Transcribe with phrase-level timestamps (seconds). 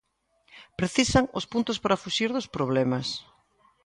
[0.79, 3.07] Precisan os puntos para fuxir dos problemas.